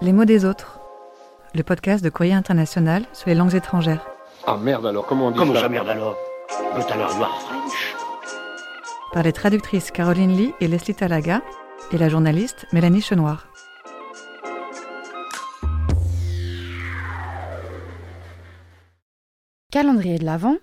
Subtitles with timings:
[0.00, 0.80] Les mots des autres,
[1.54, 4.06] le podcast de Courrier International sur les langues étrangères.
[4.46, 6.16] Ah merde alors, comment on dit Comment ça ça merde alors?
[6.74, 7.96] But alors you are French
[9.12, 11.42] Par les traductrices Caroline Lee et Leslie Talaga
[11.92, 13.48] et la journaliste Mélanie Chenoir.
[19.70, 20.56] Calendrier de l'Avent,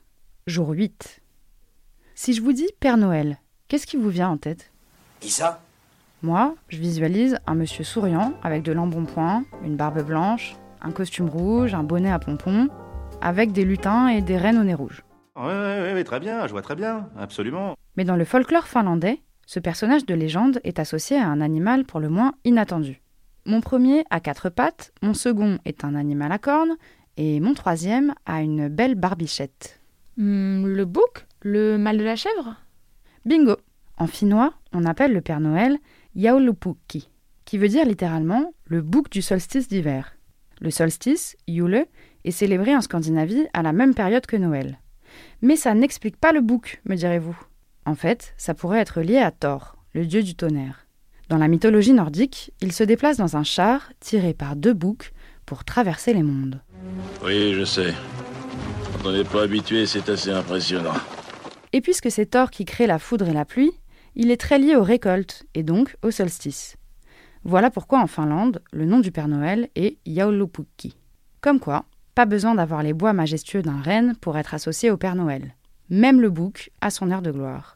[0.48, 1.22] jour 8.
[2.16, 4.72] Si je vous dis Père Noël, qu'est-ce qui vous vient en tête?
[5.20, 5.62] Qui ça
[6.22, 11.74] Moi, je visualise un monsieur souriant avec de l'embonpoint, une barbe blanche, un costume rouge,
[11.74, 12.68] un bonnet à pompons,
[13.22, 15.04] avec des lutins et des reines au nez rouge.
[15.36, 17.76] Ouais, ouais, ouais, très bien, je vois très bien, absolument.
[17.98, 22.00] Mais dans le folklore finlandais, ce personnage de légende est associé à un animal pour
[22.00, 23.02] le moins inattendu.
[23.46, 26.78] Mon premier a quatre pattes, mon second est un animal à cornes,
[27.18, 29.80] et mon troisième a une belle barbichette.
[30.18, 32.56] Hmm, le bouc Le mal de la chèvre?
[33.26, 33.58] Bingo
[33.98, 35.78] En finnois, on appelle le Père Noël
[36.16, 37.10] Jaulupukki,
[37.44, 40.16] qui veut dire littéralement le bouc du solstice d'hiver.
[40.62, 41.86] Le solstice, Jule,
[42.24, 44.80] est célébré en Scandinavie à la même période que Noël.
[45.42, 47.38] Mais ça n'explique pas le bouc, me direz-vous.
[47.86, 50.88] En fait, ça pourrait être lié à Thor, le dieu du tonnerre.
[51.30, 55.12] Dans la mythologie nordique, il se déplace dans un char tiré par deux boucs
[55.46, 56.62] pour traverser les mondes.
[57.24, 57.94] Oui, je sais.
[58.94, 60.96] Quand on n'est pas habitué, c'est assez impressionnant.
[61.74, 63.72] Et puisque c'est Thor qui crée la foudre et la pluie,
[64.16, 66.78] il est très lié aux récoltes et donc au solstice.
[67.44, 70.98] Voilà pourquoi en Finlande, le nom du Père Noël est Jaulupukki.
[71.42, 71.86] Comme quoi,
[72.16, 75.56] pas besoin d'avoir les bois majestueux d'un renne pour être associé au Père Noël.
[75.90, 77.76] Même le bouc a son air de gloire.